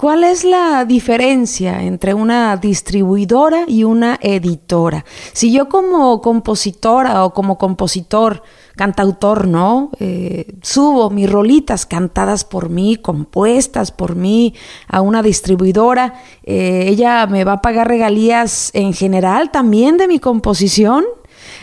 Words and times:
¿Cuál 0.00 0.22
es 0.22 0.44
la 0.44 0.84
diferencia 0.84 1.82
entre 1.82 2.14
una 2.14 2.56
distribuidora 2.56 3.64
y 3.66 3.82
una 3.82 4.16
editora? 4.22 5.04
Si 5.32 5.50
yo 5.52 5.68
como 5.68 6.20
compositora 6.20 7.24
o 7.24 7.34
como 7.34 7.58
compositor, 7.58 8.44
cantautor, 8.76 9.48
¿no? 9.48 9.90
Eh, 9.98 10.54
subo 10.62 11.10
mis 11.10 11.28
rolitas 11.28 11.84
cantadas 11.84 12.44
por 12.44 12.68
mí, 12.68 12.94
compuestas 12.94 13.90
por 13.90 14.14
mí 14.14 14.54
a 14.86 15.00
una 15.00 15.20
distribuidora, 15.20 16.14
eh, 16.44 16.84
ella 16.86 17.26
me 17.26 17.42
va 17.42 17.54
a 17.54 17.60
pagar 17.60 17.88
regalías 17.88 18.70
en 18.74 18.92
general 18.92 19.50
también 19.50 19.96
de 19.96 20.06
mi 20.06 20.20
composición. 20.20 21.06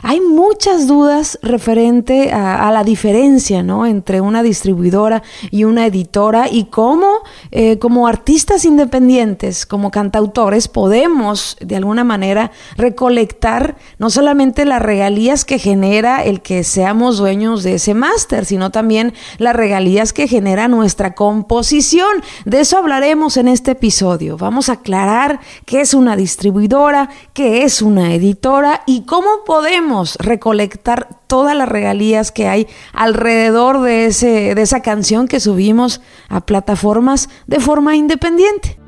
Hay 0.07 0.21
muchas 0.21 0.85
dudas 0.85 1.39
referente 1.41 2.31
a, 2.31 2.69
la 2.69 2.83
diferencia 2.83 3.63
¿no? 3.63 3.87
entre 3.87 4.21
una 4.21 4.43
distribuidora 4.43 5.23
y 5.49 5.63
una 5.63 5.87
editora 5.87 6.47
y 6.47 6.65
cómo 6.65 7.23
eh, 7.49 7.79
como 7.79 8.07
artistas 8.07 8.65
independientes, 8.65 9.65
como 9.65 9.89
cantautores, 9.89 10.67
podemos 10.67 11.57
de 11.59 11.77
alguna 11.77 12.03
manera 12.03 12.51
recolectar 12.77 13.77
no 13.97 14.11
solamente 14.11 14.63
las 14.63 14.79
regalías 14.79 15.43
que 15.43 15.57
genera 15.57 16.23
el 16.23 16.41
que 16.41 16.63
seamos 16.63 17.17
dueños 17.17 17.63
de 17.63 17.73
ese 17.73 17.95
máster, 17.95 18.45
sino 18.45 18.69
también 18.69 19.11
las 19.39 19.55
regalías 19.55 20.13
que 20.13 20.27
genera 20.27 20.67
nuestra 20.67 21.15
composición. 21.15 22.21
De 22.45 22.59
eso 22.59 22.77
hablaremos 22.77 23.37
en 23.37 23.47
este 23.47 23.71
episodio. 23.71 24.37
Vamos 24.37 24.69
a 24.69 24.73
aclarar 24.73 25.39
qué 25.65 25.81
es 25.81 25.95
una 25.95 26.15
distribuidora, 26.15 27.09
qué 27.33 27.63
es 27.63 27.81
una 27.81 28.13
editora 28.13 28.83
y 28.85 29.01
cómo 29.01 29.43
podemos 29.47 29.94
recolectar 30.19 31.07
todas 31.27 31.55
las 31.55 31.69
regalías 31.69 32.31
que 32.31 32.47
hay 32.47 32.67
alrededor 32.93 33.81
de, 33.81 34.05
ese, 34.07 34.55
de 34.55 34.61
esa 34.61 34.81
canción 34.81 35.27
que 35.27 35.39
subimos 35.39 36.01
a 36.29 36.41
plataformas 36.41 37.29
de 37.47 37.59
forma 37.59 37.95
independiente. 37.95 38.79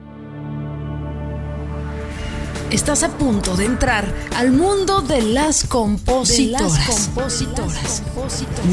Estás 2.69 3.03
a 3.03 3.17
punto 3.17 3.55
de 3.55 3.63
entrar 3.63 4.13
al 4.35 4.51
mundo 4.51 4.99
de 4.99 5.21
las 5.21 5.63
compositoras. 5.63 7.13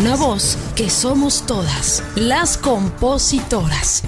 Una 0.01 0.17
voz 0.17 0.59
que 0.75 0.91
somos 0.91 1.45
todas, 1.47 2.03
las 2.17 2.59
compositoras. 2.59 4.03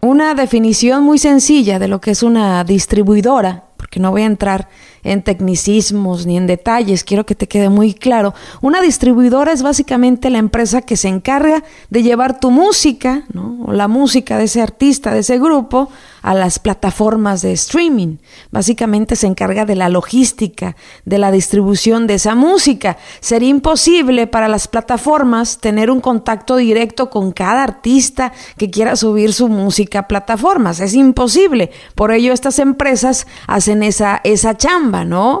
Una 0.00 0.34
definición 0.34 1.04
muy 1.04 1.18
sencilla 1.18 1.78
de 1.78 1.86
lo 1.86 2.00
que 2.00 2.10
es 2.10 2.24
una 2.24 2.64
distribuidora, 2.64 3.66
porque 3.76 4.00
no 4.00 4.10
voy 4.10 4.22
a 4.22 4.26
entrar 4.26 4.68
en 5.04 5.22
tecnicismos 5.22 6.26
ni 6.26 6.36
en 6.36 6.46
detalles, 6.46 7.04
quiero 7.04 7.26
que 7.26 7.34
te 7.34 7.48
quede 7.48 7.68
muy 7.68 7.94
claro. 7.94 8.34
Una 8.60 8.80
distribuidora 8.80 9.52
es 9.52 9.62
básicamente 9.62 10.30
la 10.30 10.38
empresa 10.38 10.82
que 10.82 10.96
se 10.96 11.08
encarga 11.08 11.64
de 11.90 12.02
llevar 12.02 12.40
tu 12.40 12.50
música, 12.50 13.24
¿no? 13.32 13.58
o 13.64 13.72
la 13.72 13.88
música 13.88 14.38
de 14.38 14.44
ese 14.44 14.62
artista, 14.62 15.12
de 15.12 15.20
ese 15.20 15.38
grupo, 15.38 15.88
a 16.22 16.34
las 16.34 16.58
plataformas 16.58 17.42
de 17.42 17.52
streaming. 17.52 18.16
Básicamente 18.50 19.16
se 19.16 19.26
encarga 19.26 19.64
de 19.64 19.76
la 19.76 19.88
logística, 19.88 20.76
de 21.04 21.18
la 21.18 21.30
distribución 21.30 22.06
de 22.06 22.14
esa 22.14 22.34
música. 22.34 22.98
Sería 23.20 23.48
imposible 23.48 24.26
para 24.26 24.48
las 24.48 24.68
plataformas 24.68 25.58
tener 25.58 25.90
un 25.90 26.00
contacto 26.00 26.56
directo 26.56 27.10
con 27.10 27.32
cada 27.32 27.62
artista 27.62 28.32
que 28.56 28.70
quiera 28.70 28.96
subir 28.96 29.32
su 29.32 29.48
música 29.48 30.00
a 30.00 30.08
plataformas. 30.08 30.80
Es 30.80 30.94
imposible. 30.94 31.70
Por 31.94 32.12
ello 32.12 32.32
estas 32.32 32.58
empresas 32.58 33.26
hacen 33.46 33.82
esa, 33.82 34.20
esa 34.24 34.56
chamba, 34.56 34.87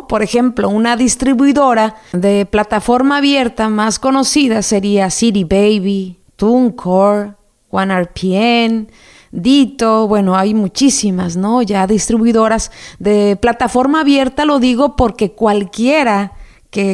Por 0.08 0.22
ejemplo, 0.22 0.68
una 0.68 0.96
distribuidora 0.96 1.96
de 2.12 2.46
plataforma 2.46 3.18
abierta 3.18 3.68
más 3.68 3.98
conocida 3.98 4.62
sería 4.62 5.10
City 5.10 5.44
Baby, 5.44 6.18
TuneCore, 6.36 7.34
OneRPN, 7.70 8.88
Dito, 9.30 10.08
bueno, 10.08 10.36
hay 10.36 10.54
muchísimas, 10.54 11.36
¿no? 11.36 11.60
Ya 11.60 11.86
distribuidoras 11.86 12.70
de 12.98 13.36
plataforma 13.36 14.00
abierta, 14.00 14.46
lo 14.46 14.58
digo 14.58 14.96
porque 14.96 15.32
cualquiera 15.32 16.32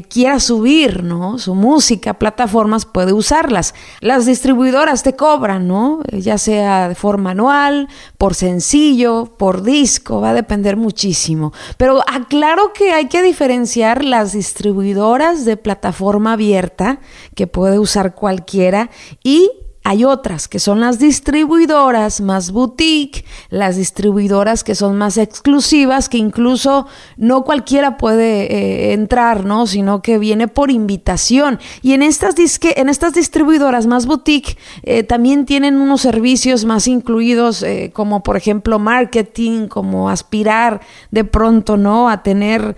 quiera 0.08 0.40
subir, 0.40 1.02
¿no? 1.02 1.38
Su 1.38 1.54
música 1.54 2.14
plataformas 2.14 2.86
puede 2.86 3.12
usarlas. 3.12 3.74
Las 4.00 4.26
distribuidoras 4.26 5.02
te 5.02 5.14
cobran, 5.14 5.68
¿no? 5.68 6.00
Ya 6.10 6.38
sea 6.38 6.88
de 6.88 6.94
forma 6.94 7.32
anual, 7.32 7.88
por 8.16 8.34
sencillo, 8.34 9.26
por 9.36 9.62
disco, 9.62 10.20
va 10.20 10.30
a 10.30 10.34
depender 10.34 10.76
muchísimo. 10.76 11.52
Pero 11.76 12.00
aclaro 12.06 12.72
que 12.72 12.92
hay 12.92 13.08
que 13.08 13.22
diferenciar 13.22 14.04
las 14.04 14.32
distribuidoras 14.32 15.44
de 15.44 15.56
plataforma 15.56 16.32
abierta, 16.32 17.00
que 17.34 17.46
puede 17.46 17.78
usar 17.78 18.14
cualquiera, 18.14 18.90
y 19.22 19.50
hay 19.86 20.02
otras 20.02 20.48
que 20.48 20.60
son 20.60 20.80
las 20.80 20.98
distribuidoras 20.98 22.22
más 22.22 22.52
boutique, 22.52 23.26
las 23.50 23.76
distribuidoras 23.76 24.64
que 24.64 24.74
son 24.74 24.96
más 24.96 25.18
exclusivas, 25.18 26.08
que 26.08 26.16
incluso 26.16 26.86
no 27.18 27.44
cualquiera 27.44 27.98
puede 27.98 28.46
eh, 28.50 28.92
entrar, 28.94 29.44
¿no? 29.44 29.66
Sino 29.66 30.00
que 30.00 30.18
viene 30.18 30.48
por 30.48 30.70
invitación. 30.70 31.60
Y 31.82 31.92
en 31.92 32.02
estas, 32.02 32.34
disque, 32.34 32.72
en 32.78 32.88
estas 32.88 33.12
distribuidoras 33.12 33.86
más 33.86 34.06
boutique 34.06 34.56
eh, 34.84 35.02
también 35.02 35.44
tienen 35.44 35.76
unos 35.76 36.00
servicios 36.00 36.64
más 36.64 36.88
incluidos, 36.88 37.62
eh, 37.62 37.90
como 37.92 38.22
por 38.22 38.38
ejemplo 38.38 38.78
marketing, 38.78 39.68
como 39.68 40.08
aspirar 40.08 40.80
de 41.10 41.24
pronto, 41.24 41.76
¿no? 41.76 42.08
A 42.08 42.22
tener 42.22 42.74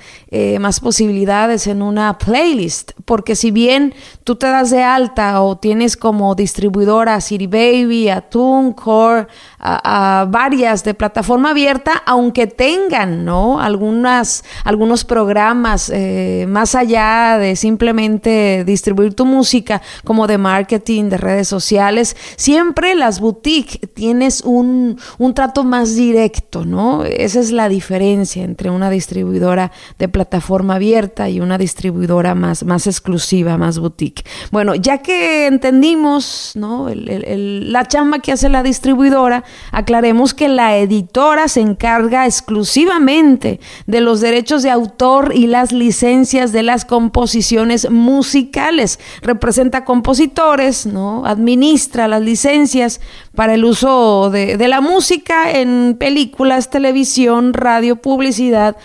más 0.61 0.81
posibilidades 0.81 1.67
en 1.67 1.83
una 1.83 2.19
playlist. 2.19 2.93
Porque 3.05 3.37
si 3.37 3.51
bien 3.51 3.95
tú 4.25 4.35
te 4.37 4.49
das 4.49 4.71
de 4.71 4.83
alta 4.83 5.41
o 5.41 5.57
tienes 5.57 5.97
como 5.97 6.35
distribuidor 6.35 6.96
a 7.05 7.21
City 7.21 7.47
Baby, 7.47 8.09
a 8.09 8.23
TuneCore, 8.23 9.27
a, 9.59 10.27
varias 10.29 10.85
de 10.85 10.95
plataforma 10.95 11.51
abierta, 11.51 12.03
aunque 12.07 12.47
tengan 12.47 13.25
¿no? 13.25 13.61
Algunas, 13.61 14.45
algunos 14.65 15.05
programas 15.05 15.91
eh, 15.93 16.47
más 16.49 16.75
allá 16.75 17.37
de 17.39 17.57
simplemente 17.57 18.65
distribuir 18.65 19.15
tu 19.15 19.27
música, 19.27 19.83
como 20.05 20.27
de 20.27 20.39
marketing, 20.39 21.09
de 21.11 21.17
redes 21.17 21.49
sociales, 21.49 22.17
siempre 22.37 22.95
las 22.95 23.21
boutiques 23.21 23.81
tienes 23.95 24.43
un, 24.43 24.99
un 25.19 25.35
trato 25.35 25.65
más 25.65 25.95
directo, 25.95 26.65
¿no? 26.65 27.05
Esa 27.05 27.41
es 27.41 27.53
la 27.53 27.69
diferencia 27.69 28.45
entre 28.45 28.71
una 28.71 28.91
distribuidora 28.91 29.73
de 29.99 30.09
plataforma 30.09 30.77
abierta 30.77 31.29
y 31.29 31.41
una 31.41 31.59
distribuidora 31.59 32.35
más, 32.35 32.65
más 32.65 32.87
exclusiva, 32.87 33.59
más 33.59 33.79
boutique. 33.79 34.25
Bueno, 34.51 34.75
ya 34.75 34.99
que 34.99 35.47
entendimos 35.47 36.07
¿no? 36.55 36.86
La 36.95 37.89
chamba 37.89 38.19
que 38.19 38.33
hace 38.33 38.49
la 38.49 38.63
distribuidora, 38.63 39.45
aclaremos 39.73 40.35
que 40.35 40.49
la 40.49 40.77
editora 40.77 41.49
se 41.49 41.61
encarga 41.61 42.27
exclusivamente 42.27 43.61
de 43.87 44.01
los 44.01 44.21
derechos 44.21 44.63
de 44.63 44.71
autor 44.71 45.33
y 45.35 45.47
las 45.47 45.73
licencias 45.73 46.53
de 46.53 46.63
las 46.63 46.85
composiciones 46.85 47.91
musicales. 47.91 48.99
Representa 49.23 49.85
compositores, 49.85 50.87
¿no? 50.87 51.27
Administra 51.27 52.09
las 52.09 52.23
licencias 52.23 53.01
para 53.35 53.55
el 53.55 53.65
uso 53.65 54.31
de, 54.31 54.57
de 54.57 54.69
la 54.69 54.81
música 54.81 55.51
en 55.51 55.97
películas, 55.99 56.71
televisión, 56.71 57.53
radio, 57.55 57.97
publicidad 57.97 58.77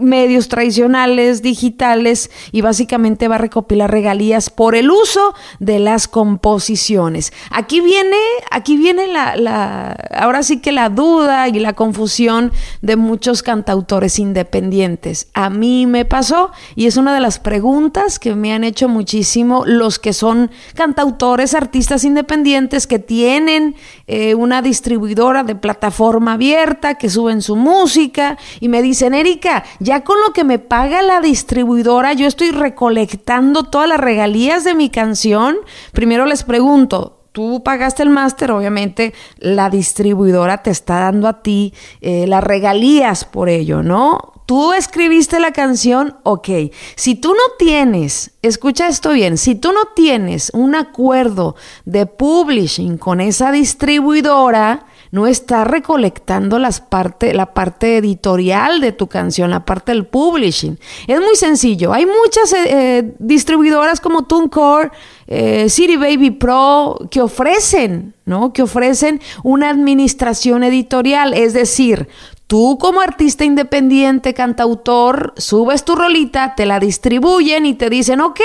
medios 0.00 0.48
tradicionales, 0.48 1.42
digitales 1.42 2.30
y 2.52 2.60
básicamente 2.60 3.28
va 3.28 3.36
a 3.36 3.38
recopilar 3.38 3.90
regalías 3.90 4.50
por 4.50 4.74
el 4.74 4.90
uso 4.90 5.34
de 5.60 5.78
las 5.78 6.08
composiciones. 6.08 7.32
Aquí 7.50 7.80
viene, 7.80 8.16
aquí 8.50 8.76
viene 8.76 9.06
la, 9.06 9.36
la, 9.36 9.92
ahora 10.14 10.42
sí 10.42 10.60
que 10.60 10.72
la 10.72 10.88
duda 10.88 11.48
y 11.48 11.58
la 11.58 11.74
confusión 11.74 12.52
de 12.82 12.96
muchos 12.96 13.42
cantautores 13.42 14.18
independientes. 14.18 15.28
A 15.34 15.50
mí 15.50 15.86
me 15.86 16.04
pasó 16.04 16.50
y 16.74 16.86
es 16.86 16.96
una 16.96 17.14
de 17.14 17.20
las 17.20 17.38
preguntas 17.38 18.18
que 18.18 18.34
me 18.34 18.52
han 18.52 18.64
hecho 18.64 18.88
muchísimo 18.88 19.64
los 19.66 19.98
que 19.98 20.12
son 20.12 20.50
cantautores, 20.74 21.54
artistas 21.54 22.04
independientes 22.04 22.86
que 22.86 22.98
tienen 22.98 23.74
eh, 24.06 24.34
una 24.34 24.62
distribuidora 24.62 25.42
de 25.42 25.56
plataforma 25.56 26.34
abierta, 26.34 26.94
que 26.94 27.10
suben 27.10 27.42
su 27.42 27.56
música 27.56 28.38
y 28.60 28.68
me 28.68 28.82
dicen, 28.82 29.14
Erika, 29.14 29.64
ya 29.80 30.04
con 30.04 30.16
lo 30.26 30.32
que 30.32 30.44
me 30.44 30.58
paga 30.58 31.02
la 31.02 31.20
distribuidora, 31.20 32.12
yo 32.12 32.26
estoy 32.26 32.50
recolectando 32.50 33.64
todas 33.64 33.88
las 33.88 34.00
regalías 34.00 34.64
de 34.64 34.74
mi 34.74 34.90
canción. 34.90 35.56
Primero 35.92 36.26
les 36.26 36.44
pregunto, 36.44 37.15
tú 37.36 37.62
pagaste 37.62 38.02
el 38.02 38.08
máster, 38.08 38.50
obviamente 38.50 39.12
la 39.36 39.68
distribuidora 39.68 40.62
te 40.62 40.70
está 40.70 41.00
dando 41.00 41.28
a 41.28 41.42
ti 41.42 41.74
eh, 42.00 42.26
las 42.26 42.42
regalías 42.42 43.26
por 43.26 43.50
ello, 43.50 43.82
¿no? 43.82 44.32
Tú 44.46 44.72
escribiste 44.72 45.38
la 45.38 45.52
canción, 45.52 46.16
ok. 46.22 46.48
Si 46.94 47.14
tú 47.14 47.34
no 47.34 47.42
tienes, 47.58 48.30
escucha 48.40 48.88
esto 48.88 49.10
bien, 49.10 49.36
si 49.36 49.54
tú 49.54 49.72
no 49.72 49.80
tienes 49.94 50.50
un 50.54 50.74
acuerdo 50.74 51.56
de 51.84 52.06
publishing 52.06 52.96
con 52.96 53.20
esa 53.20 53.52
distribuidora, 53.52 54.86
no 55.16 55.26
estás 55.26 55.66
recolectando 55.66 56.58
las 56.58 56.82
parte, 56.82 57.32
la 57.32 57.54
parte 57.54 57.96
editorial 57.96 58.82
de 58.82 58.92
tu 58.92 59.06
canción, 59.06 59.48
la 59.48 59.64
parte 59.64 59.92
del 59.92 60.04
publishing. 60.04 60.78
Es 61.06 61.18
muy 61.20 61.36
sencillo. 61.36 61.94
Hay 61.94 62.04
muchas 62.04 62.52
eh, 62.52 62.66
eh, 62.68 63.14
distribuidoras 63.18 63.98
como 63.98 64.26
TuneCore, 64.26 64.90
eh, 65.26 65.70
City 65.70 65.96
Baby 65.96 66.32
Pro 66.32 66.98
que 67.10 67.22
ofrecen, 67.22 68.12
¿no? 68.26 68.52
Que 68.52 68.60
ofrecen 68.60 69.22
una 69.42 69.70
administración 69.70 70.62
editorial, 70.64 71.32
es 71.32 71.54
decir, 71.54 72.08
Tú 72.46 72.78
como 72.78 73.00
artista 73.00 73.44
independiente, 73.44 74.32
cantautor, 74.32 75.34
subes 75.36 75.84
tu 75.84 75.96
rolita, 75.96 76.54
te 76.54 76.64
la 76.64 76.78
distribuyen 76.78 77.66
y 77.66 77.74
te 77.74 77.90
dicen, 77.90 78.20
ok, 78.20 78.38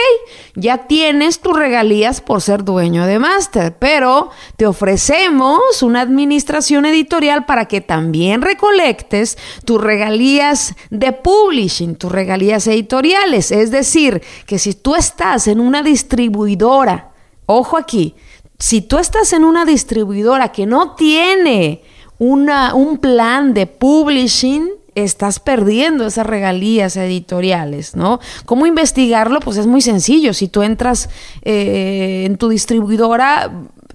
ya 0.56 0.88
tienes 0.88 1.40
tus 1.40 1.56
regalías 1.56 2.20
por 2.20 2.42
ser 2.42 2.64
dueño 2.64 3.06
de 3.06 3.20
máster, 3.20 3.78
pero 3.78 4.32
te 4.58 4.66
ofrecemos 4.66 5.84
una 5.84 6.02
administración 6.02 6.88
editorial 6.88 7.46
para 7.46 7.66
que 7.66 7.80
también 7.80 8.42
recolectes 8.42 9.38
tus 9.66 9.80
regalías 9.80 10.74
de 10.90 11.12
publishing, 11.12 11.96
tus 11.96 12.12
regalías 12.12 12.66
editoriales. 12.66 13.52
Es 13.52 13.70
decir, 13.70 14.24
que 14.48 14.58
si 14.58 14.74
tú 14.74 14.96
estás 14.96 15.48
en 15.48 15.60
una 15.60 15.84
distribuidora, 15.84 17.12
ojo 17.46 17.78
aquí, 17.78 18.16
si 18.58 18.82
tú 18.82 18.98
estás 18.98 19.32
en 19.34 19.44
una 19.44 19.64
distribuidora 19.64 20.52
que 20.52 20.66
no 20.66 20.96
tiene 20.96 21.84
una, 22.22 22.76
un 22.76 23.00
plan 23.00 23.56
de 23.56 23.66
publishing, 23.66 24.70
estás 24.94 25.40
perdiendo 25.40 26.06
esas 26.06 26.28
regalías 26.28 26.96
editoriales, 26.96 27.96
¿no? 27.96 28.20
¿Cómo 28.46 28.68
investigarlo? 28.68 29.40
Pues 29.40 29.58
es 29.58 29.66
muy 29.66 29.82
sencillo. 29.82 30.32
Si 30.36 30.48
tú 30.48 30.62
entras 30.62 31.10
eh, 31.42 32.26
en 32.28 32.38
tu 32.38 32.50
distribuidora, 32.50 33.52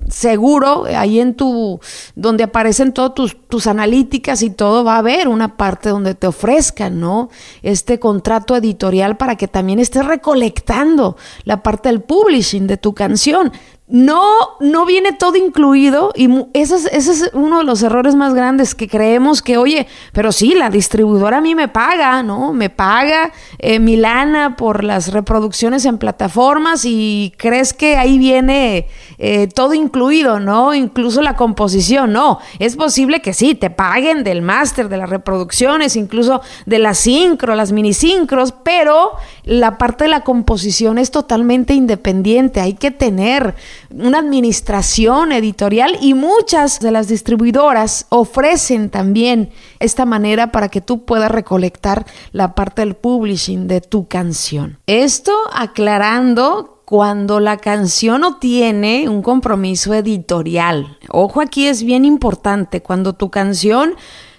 seguro, 0.09 0.87
ahí 0.87 1.21
en 1.21 1.35
tu, 1.35 1.79
donde 2.17 2.43
aparecen 2.43 2.93
todas 2.93 3.15
tus, 3.15 3.37
tus, 3.47 3.69
analíticas 3.69 4.43
y 4.43 4.51
todo, 4.51 4.83
va 4.83 4.97
a 4.97 4.99
haber 4.99 5.29
una 5.29 5.57
parte 5.57 5.91
donde 5.91 6.17
te 6.17 6.27
ofrezcan, 6.27 6.99
¿no? 6.99 7.31
Este 7.63 8.01
contrato 8.01 8.57
editorial 8.57 9.17
para 9.17 9.37
que 9.37 9.47
también 9.47 9.79
estés 9.79 10.05
recolectando 10.05 11.17
la 11.45 11.63
parte 11.63 11.91
del 11.91 12.01
publishing 12.01 12.67
de 12.67 12.77
tu 12.77 12.93
canción 12.93 13.53
no, 13.89 14.21
no 14.59 14.85
viene 14.85 15.13
todo 15.13 15.37
incluido 15.37 16.13
y 16.17 16.29
ese 16.55 16.75
es, 16.91 17.31
uno 17.35 17.59
de 17.59 17.65
los 17.65 17.85
errores 17.85 18.17
más 18.17 18.35
grandes 18.35 18.75
que 18.75 18.89
creemos 18.89 19.43
que, 19.43 19.59
oye, 19.59 19.87
pero 20.13 20.33
sí, 20.33 20.55
la 20.55 20.71
distribuidora 20.71 21.39
a 21.39 21.41
mí 21.41 21.55
me 21.55 21.69
paga, 21.69 22.25
¿no? 22.25 22.53
Me 22.53 22.69
paga 22.69 23.31
eh, 23.59 23.79
mi 23.79 23.97
lana 23.97 24.57
por 24.57 24.83
las 24.83 25.13
reproducciones 25.13 25.85
en 25.85 25.99
plataformas 25.99 26.85
y 26.85 27.33
crees 27.37 27.73
que 27.73 27.97
ahí 27.97 28.19
viene 28.19 28.89
eh, 29.19 29.47
todo 29.47 29.73
incluido, 29.73 30.41
¿no? 30.41 30.75
Incluso 30.75 31.23
la 31.23 31.37
composición, 31.37 32.13
no. 32.13 32.41
Es 32.59 32.75
posible 32.75 33.23
que 33.23 33.35
sí, 33.35 33.55
te 33.55 33.71
paguen 33.71 34.25
del 34.25 34.43
máster, 34.43 34.89
de 34.89 34.97
las 34.97 35.11
reproducciones, 35.11 35.95
incluso 35.95 36.41
de 36.67 36.81
las 36.81 36.99
sincro, 36.99 37.55
las 37.55 37.71
mini 37.71 37.93
sincros, 37.93 38.53
pero 38.65 39.13
la 39.47 39.79
parte 39.79 40.05
de 40.05 40.11
la 40.11 40.25
composición 40.25 40.99
es 40.99 41.13
totalmente 41.13 41.73
independiente, 41.73 42.61
hay 42.61 42.75
que 42.75 42.91
tener 42.91 43.55
una 43.91 44.19
administración 44.19 45.31
editorial 45.31 45.97
y 46.01 46.15
muchas 46.15 46.81
de 46.81 46.91
las 46.91 47.07
distribuidoras 47.07 48.07
ofrecen 48.09 48.91
también 48.91 49.51
esta 49.79 50.05
manera 50.05 50.51
para 50.51 50.69
que 50.69 50.81
tú 50.81 51.05
puedas 51.05 51.31
recolectar 51.31 52.07
la 52.33 52.55
parte 52.57 52.83
del 52.83 52.97
publishing 52.97 53.69
de 53.69 53.81
tu 53.81 54.09
canción. 54.09 54.79
Esto 54.87 55.33
aclarando 55.53 56.83
cuando 56.85 57.41
la 57.41 57.57
canción 57.57 58.23
no 58.23 58.39
tiene 58.39 59.09
un 59.09 59.23
compromiso 59.23 59.95
editorial. 59.95 60.99
Ojo 61.09 61.41
aquí 61.41 61.67
es 61.67 61.83
bien 61.85 62.05
importante, 62.05 62.81
cuando 62.83 63.13
tu 63.13 63.31
canción 63.31 63.95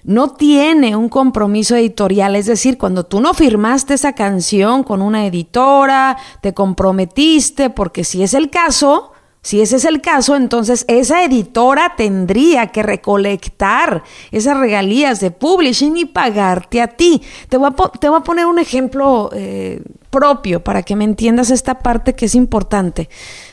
no 0.08 0.30
tiene 0.30 0.96
un 0.96 1.10
compromiso 1.10 1.76
editorial, 1.76 2.38
es 2.38 2.46
decir, 2.46 2.78
cuando 2.78 3.04
tú 3.04 3.20
no 3.20 3.34
firmaste 3.34 3.94
esa 3.94 4.14
canción 4.14 4.84
con 4.84 5.02
una 5.02 5.28
editora, 5.28 6.18
te 6.42 6.54
comprometiste, 6.54 7.70
porque 7.70 8.06
si 8.06 8.24
es 8.24 8.34
el 8.34 8.50
caso, 8.50 9.12
si 9.42 9.60
ese 9.60 9.76
es 9.76 9.84
el 9.84 10.00
caso, 10.00 10.38
entonces 10.38 10.86
esa 10.88 11.26
editora 11.26 11.96
tendría 11.98 12.68
que 12.68 12.84
recolectar 12.84 14.04
esas 14.32 14.58
regalías 14.58 15.20
de 15.20 15.32
publishing 15.32 15.98
y 15.98 16.06
pagarte 16.06 16.82
a 16.82 16.88
ti. 16.88 17.22
Te 17.50 17.58
voy 17.58 17.70
a, 17.70 17.90
te 18.00 18.08
voy 18.08 18.20
a 18.20 18.24
poner 18.24 18.46
un 18.46 18.60
ejemplo 18.60 19.30
eh, 19.34 19.82
propio 20.10 20.64
para 20.64 20.84
que 20.84 20.96
me 20.96 21.04
entiendas 21.04 21.50
esta 21.50 21.80
parte 21.80 22.16
que 22.16 22.26
es 22.26 22.36
importante. 22.36 23.10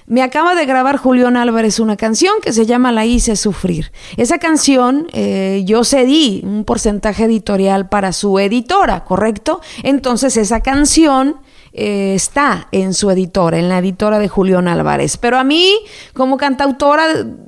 Me 0.06 0.22
acaba 0.22 0.54
de 0.54 0.66
grabar 0.66 0.98
Julián 0.98 1.36
Álvarez 1.36 1.80
una 1.80 1.96
canción 1.96 2.34
que 2.42 2.52
se 2.52 2.66
llama 2.66 2.92
La 2.92 3.06
hice 3.06 3.36
sufrir. 3.36 3.90
Esa 4.18 4.38
canción 4.38 5.06
eh, 5.12 5.62
yo 5.64 5.82
cedí 5.82 6.42
un 6.44 6.64
porcentaje 6.64 7.24
editorial 7.24 7.88
para 7.88 8.12
su 8.12 8.38
editora, 8.38 9.04
¿correcto? 9.04 9.62
Entonces 9.82 10.36
esa 10.36 10.60
canción 10.60 11.36
eh, 11.72 12.12
está 12.14 12.68
en 12.70 12.92
su 12.92 13.10
editora, 13.10 13.58
en 13.58 13.70
la 13.70 13.78
editora 13.78 14.18
de 14.18 14.28
Julián 14.28 14.68
Álvarez. 14.68 15.16
Pero 15.16 15.38
a 15.38 15.44
mí, 15.44 15.74
como 16.12 16.36
cantautora, 16.36 17.06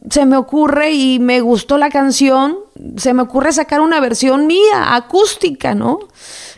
se 0.08 0.24
me 0.24 0.38
ocurre 0.38 0.92
y 0.92 1.18
me 1.18 1.40
gustó 1.42 1.76
la 1.76 1.90
canción, 1.90 2.56
se 2.96 3.14
me 3.14 3.23
ocurre 3.23 3.52
sacar 3.52 3.81
una 3.81 4.00
versión 4.00 4.46
mía, 4.46 4.94
acústica, 4.94 5.75
¿no? 5.75 6.00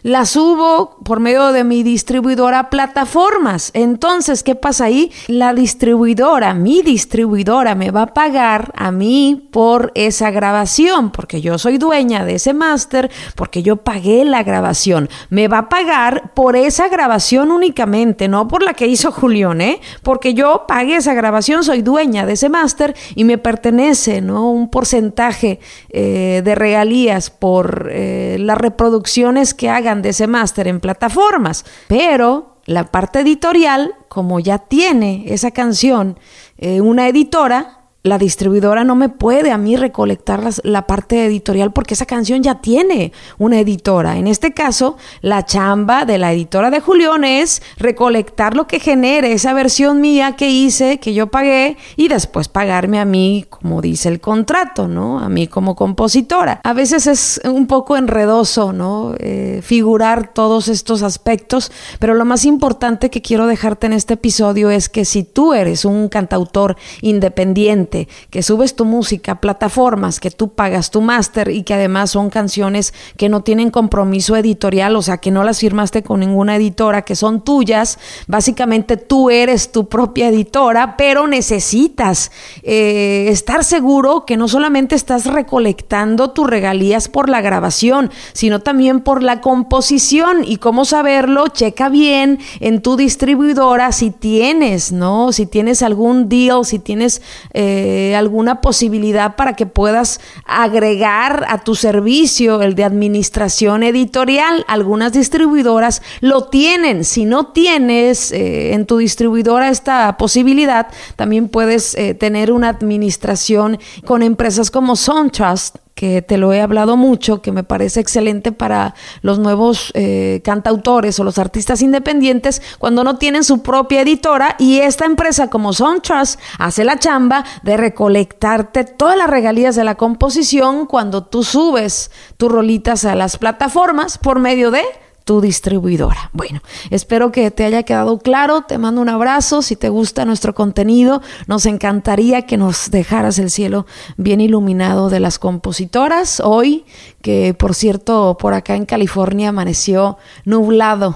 la 0.02 0.26
subo 0.26 0.96
por 1.04 1.20
medio 1.20 1.52
de 1.52 1.64
mi 1.64 1.82
distribuidora 1.82 2.70
plataformas. 2.70 3.70
Entonces, 3.74 4.42
¿qué 4.42 4.54
pasa 4.54 4.84
ahí? 4.84 5.10
La 5.26 5.52
distribuidora, 5.54 6.54
mi 6.54 6.82
distribuidora, 6.82 7.74
me 7.74 7.90
va 7.90 8.02
a 8.02 8.14
pagar 8.14 8.72
a 8.76 8.90
mí 8.92 9.48
por 9.50 9.92
esa 9.94 10.30
grabación, 10.30 11.10
porque 11.10 11.40
yo 11.40 11.58
soy 11.58 11.78
dueña 11.78 12.24
de 12.24 12.36
ese 12.36 12.54
máster, 12.54 13.10
porque 13.34 13.62
yo 13.62 13.76
pagué 13.76 14.24
la 14.24 14.42
grabación. 14.42 15.08
Me 15.30 15.48
va 15.48 15.58
a 15.58 15.68
pagar 15.68 16.32
por 16.34 16.56
esa 16.56 16.88
grabación 16.88 17.50
únicamente, 17.50 18.28
no 18.28 18.48
por 18.48 18.62
la 18.62 18.74
que 18.74 18.86
hizo 18.86 19.10
Julián, 19.12 19.60
¿eh? 19.60 19.80
Porque 20.02 20.34
yo 20.34 20.64
pagué 20.66 20.96
esa 20.96 21.14
grabación, 21.14 21.64
soy 21.64 21.82
dueña 21.82 22.26
de 22.26 22.34
ese 22.34 22.48
máster 22.48 22.94
y 23.14 23.24
me 23.24 23.38
pertenece, 23.38 24.20
¿no? 24.20 24.50
Un 24.50 24.70
porcentaje 24.70 25.60
eh, 25.90 26.07
de 26.42 26.54
regalías 26.54 27.30
por 27.30 27.88
eh, 27.90 28.36
las 28.38 28.58
reproducciones 28.58 29.54
que 29.54 29.70
haga 29.70 29.94
de 29.94 30.10
ese 30.10 30.26
máster 30.26 30.68
en 30.68 30.80
plataformas, 30.80 31.64
pero 31.88 32.56
la 32.66 32.84
parte 32.84 33.20
editorial, 33.20 33.94
como 34.08 34.40
ya 34.40 34.58
tiene 34.58 35.24
esa 35.28 35.50
canción 35.50 36.18
eh, 36.58 36.80
una 36.80 37.08
editora, 37.08 37.77
la 38.04 38.18
distribuidora 38.18 38.84
no 38.84 38.94
me 38.94 39.08
puede 39.08 39.50
a 39.50 39.58
mí 39.58 39.76
recolectar 39.76 40.42
la 40.62 40.86
parte 40.86 41.26
editorial 41.26 41.72
porque 41.72 41.94
esa 41.94 42.06
canción 42.06 42.42
ya 42.44 42.60
tiene 42.60 43.12
una 43.38 43.58
editora. 43.58 44.18
En 44.18 44.28
este 44.28 44.54
caso, 44.54 44.96
la 45.20 45.44
chamba 45.44 46.04
de 46.04 46.18
la 46.18 46.32
editora 46.32 46.70
de 46.70 46.80
Julián 46.80 47.24
es 47.24 47.60
recolectar 47.76 48.56
lo 48.56 48.68
que 48.68 48.78
genere 48.78 49.32
esa 49.32 49.52
versión 49.52 50.00
mía 50.00 50.36
que 50.36 50.48
hice, 50.48 50.98
que 50.98 51.12
yo 51.12 51.26
pagué, 51.26 51.76
y 51.96 52.08
después 52.08 52.48
pagarme 52.48 53.00
a 53.00 53.04
mí, 53.04 53.44
como 53.48 53.82
dice 53.82 54.08
el 54.08 54.20
contrato, 54.20 54.86
¿no? 54.86 55.18
A 55.18 55.28
mí 55.28 55.48
como 55.48 55.74
compositora. 55.74 56.60
A 56.62 56.72
veces 56.72 57.06
es 57.08 57.40
un 57.44 57.66
poco 57.66 57.96
enredoso, 57.96 58.72
¿no? 58.72 59.14
Eh, 59.18 59.60
figurar 59.62 60.32
todos 60.32 60.68
estos 60.68 61.02
aspectos, 61.02 61.72
pero 61.98 62.14
lo 62.14 62.24
más 62.24 62.44
importante 62.44 63.10
que 63.10 63.22
quiero 63.22 63.46
dejarte 63.46 63.86
en 63.86 63.92
este 63.92 64.14
episodio 64.14 64.70
es 64.70 64.88
que 64.88 65.04
si 65.04 65.24
tú 65.24 65.52
eres 65.52 65.84
un 65.84 66.08
cantautor 66.08 66.76
independiente, 67.02 67.97
que 68.30 68.42
subes 68.42 68.76
tu 68.76 68.84
música 68.84 69.32
a 69.32 69.40
plataformas, 69.40 70.20
que 70.20 70.30
tú 70.30 70.50
pagas 70.50 70.90
tu 70.90 71.00
máster 71.00 71.48
y 71.48 71.62
que 71.62 71.74
además 71.74 72.10
son 72.10 72.30
canciones 72.30 72.94
que 73.16 73.28
no 73.28 73.42
tienen 73.42 73.70
compromiso 73.70 74.36
editorial, 74.36 74.94
o 74.94 75.02
sea, 75.02 75.18
que 75.18 75.30
no 75.30 75.42
las 75.42 75.60
firmaste 75.60 76.02
con 76.02 76.20
ninguna 76.20 76.56
editora, 76.56 77.02
que 77.02 77.16
son 77.16 77.42
tuyas, 77.42 77.98
básicamente 78.26 78.96
tú 78.96 79.30
eres 79.30 79.72
tu 79.72 79.88
propia 79.88 80.28
editora, 80.28 80.96
pero 80.96 81.26
necesitas 81.26 82.30
eh, 82.62 83.26
estar 83.28 83.64
seguro 83.64 84.24
que 84.26 84.36
no 84.36 84.48
solamente 84.48 84.94
estás 84.94 85.26
recolectando 85.26 86.30
tus 86.30 86.48
regalías 86.48 87.08
por 87.08 87.28
la 87.28 87.40
grabación, 87.40 88.10
sino 88.32 88.60
también 88.60 89.00
por 89.00 89.22
la 89.22 89.40
composición. 89.40 90.44
¿Y 90.44 90.58
cómo 90.58 90.84
saberlo? 90.84 91.48
Checa 91.48 91.88
bien 91.88 92.38
en 92.60 92.82
tu 92.82 92.96
distribuidora 92.96 93.92
si 93.92 94.10
tienes, 94.10 94.92
¿no? 94.92 95.32
Si 95.32 95.46
tienes 95.46 95.82
algún 95.82 96.28
deal, 96.28 96.64
si 96.64 96.78
tienes... 96.78 97.22
Eh, 97.54 97.77
eh, 97.78 98.16
alguna 98.16 98.60
posibilidad 98.60 99.36
para 99.36 99.54
que 99.54 99.66
puedas 99.66 100.20
agregar 100.44 101.44
a 101.48 101.62
tu 101.62 101.74
servicio 101.74 102.60
el 102.60 102.74
de 102.74 102.82
administración 102.82 103.82
editorial. 103.82 104.64
Algunas 104.66 105.12
distribuidoras 105.12 106.02
lo 106.20 106.44
tienen. 106.44 107.04
Si 107.04 107.24
no 107.24 107.52
tienes 107.52 108.32
eh, 108.32 108.74
en 108.74 108.86
tu 108.86 108.98
distribuidora 108.98 109.68
esta 109.68 110.16
posibilidad, 110.16 110.88
también 111.14 111.48
puedes 111.48 111.94
eh, 111.94 112.14
tener 112.14 112.50
una 112.50 112.70
administración 112.70 113.78
con 114.04 114.22
empresas 114.22 114.70
como 114.70 114.96
SunTrust 114.96 115.76
que 115.98 116.22
te 116.22 116.38
lo 116.38 116.52
he 116.52 116.60
hablado 116.60 116.96
mucho, 116.96 117.42
que 117.42 117.50
me 117.50 117.64
parece 117.64 117.98
excelente 117.98 118.52
para 118.52 118.94
los 119.20 119.40
nuevos 119.40 119.90
eh, 119.94 120.40
cantautores 120.44 121.18
o 121.18 121.24
los 121.24 121.38
artistas 121.38 121.82
independientes 121.82 122.62
cuando 122.78 123.02
no 123.02 123.18
tienen 123.18 123.42
su 123.42 123.64
propia 123.64 124.02
editora 124.02 124.54
y 124.60 124.78
esta 124.78 125.06
empresa 125.06 125.50
como 125.50 125.72
SoundTrust 125.72 126.38
hace 126.60 126.84
la 126.84 127.00
chamba 127.00 127.44
de 127.64 127.76
recolectarte 127.76 128.84
todas 128.84 129.18
las 129.18 129.28
regalías 129.28 129.74
de 129.74 129.82
la 129.82 129.96
composición 129.96 130.86
cuando 130.86 131.24
tú 131.24 131.42
subes 131.42 132.12
tus 132.36 132.52
rolitas 132.52 133.04
a 133.04 133.16
las 133.16 133.36
plataformas 133.36 134.18
por 134.18 134.38
medio 134.38 134.70
de 134.70 134.82
tu 135.28 135.42
distribuidora. 135.42 136.30
Bueno, 136.32 136.62
espero 136.88 137.32
que 137.32 137.50
te 137.50 137.66
haya 137.66 137.82
quedado 137.82 138.18
claro. 138.18 138.62
Te 138.62 138.78
mando 138.78 139.02
un 139.02 139.10
abrazo. 139.10 139.60
Si 139.60 139.76
te 139.76 139.90
gusta 139.90 140.24
nuestro 140.24 140.54
contenido, 140.54 141.20
nos 141.46 141.66
encantaría 141.66 142.46
que 142.46 142.56
nos 142.56 142.90
dejaras 142.90 143.38
el 143.38 143.50
cielo 143.50 143.84
bien 144.16 144.40
iluminado 144.40 145.10
de 145.10 145.20
las 145.20 145.38
compositoras. 145.38 146.40
Hoy, 146.42 146.86
que 147.20 147.52
por 147.52 147.74
cierto, 147.74 148.38
por 148.40 148.54
acá 148.54 148.74
en 148.74 148.86
California 148.86 149.50
amaneció 149.50 150.16
nublado. 150.46 151.14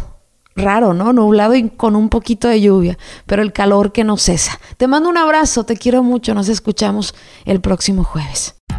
Raro, 0.55 0.93
¿no? 0.93 1.15
Nublado 1.15 1.55
y 1.55 1.71
con 1.71 1.97
un 1.97 2.11
poquito 2.11 2.49
de 2.49 2.61
lluvia, 2.61 2.99
pero 3.25 3.41
el 3.41 3.55
calor 3.55 3.93
que 3.93 4.05
no 4.05 4.19
cesa. 4.19 4.61
Te 4.77 4.89
mando 4.89 5.09
un 5.09 5.17
abrazo, 5.17 5.65
te 5.65 5.79
quiero 5.79 6.03
mucho, 6.03 6.35
nos 6.35 6.51
escuchamos 6.51 7.15
el 7.47 7.63
próximo 7.63 8.05
jueves. 8.05 8.62